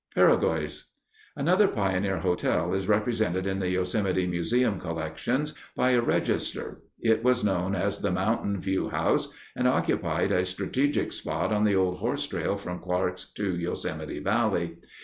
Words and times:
Peregoy's 0.17 0.93
Another 1.35 1.67
pioneer 1.67 2.17
hotel 2.17 2.73
is 2.73 2.87
represented 2.87 3.45
in 3.45 3.59
the 3.59 3.69
Yosemite 3.69 4.25
Museum 4.25 4.79
collections 4.79 5.53
by 5.75 5.91
a 5.91 6.01
register. 6.01 6.81
It 6.99 7.23
was 7.23 7.43
known 7.43 7.75
as 7.75 7.99
the 7.99 8.09
Mountain 8.09 8.59
View 8.61 8.89
House 8.89 9.27
and 9.55 9.67
occupied 9.67 10.31
a 10.31 10.43
strategic 10.43 11.11
spot 11.11 11.53
on 11.53 11.65
the 11.65 11.75
old 11.75 11.99
horse 11.99 12.25
trail 12.25 12.55
from 12.55 12.79
Clark's 12.81 13.25
to 13.35 13.55
Yosemite 13.55 14.17
Valley. 14.21 14.77